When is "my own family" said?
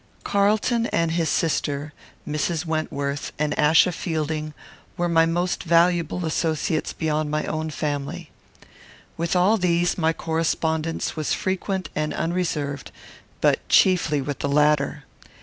7.29-8.31